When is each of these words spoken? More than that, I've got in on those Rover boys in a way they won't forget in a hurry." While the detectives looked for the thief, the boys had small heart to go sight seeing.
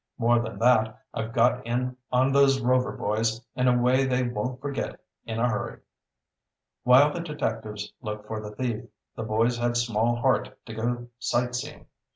More 0.17 0.39
than 0.39 0.57
that, 0.57 0.99
I've 1.13 1.31
got 1.31 1.63
in 1.63 1.95
on 2.11 2.31
those 2.31 2.59
Rover 2.59 2.91
boys 2.91 3.39
in 3.55 3.67
a 3.67 3.77
way 3.79 4.03
they 4.03 4.23
won't 4.23 4.59
forget 4.59 4.99
in 5.27 5.37
a 5.39 5.47
hurry." 5.47 5.81
While 6.81 7.13
the 7.13 7.19
detectives 7.21 7.93
looked 8.01 8.25
for 8.25 8.41
the 8.41 8.55
thief, 8.55 8.83
the 9.15 9.21
boys 9.21 9.59
had 9.59 9.77
small 9.77 10.15
heart 10.15 10.57
to 10.65 10.73
go 10.73 11.07
sight 11.19 11.53
seeing. 11.53 11.85